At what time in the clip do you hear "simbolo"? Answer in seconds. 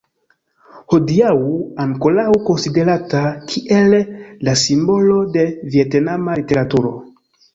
4.63-5.19